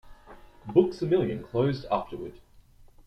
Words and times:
Books-A-Million 0.65 1.43
closed 1.43 1.85
afterward. 1.91 2.39